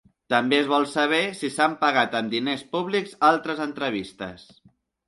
[0.33, 4.53] També es vol saber si s’han pagat amb diners públics altres entrevistes.